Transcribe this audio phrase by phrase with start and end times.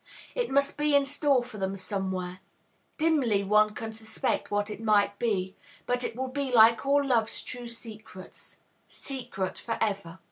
[0.33, 2.39] It must be in store for them somewhere.
[2.97, 7.43] Dimly one can suspect what it might be; but it will be like all Love's
[7.43, 10.17] true secrets, secret for ever.